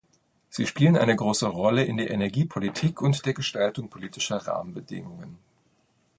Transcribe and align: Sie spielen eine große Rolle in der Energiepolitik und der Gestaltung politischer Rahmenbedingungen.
Sie 0.49 0.65
spielen 0.65 0.97
eine 0.97 1.15
große 1.15 1.45
Rolle 1.45 1.83
in 1.85 1.95
der 1.97 2.09
Energiepolitik 2.09 3.03
und 3.03 3.23
der 3.27 3.35
Gestaltung 3.35 3.87
politischer 3.87 4.37
Rahmenbedingungen. 4.37 5.37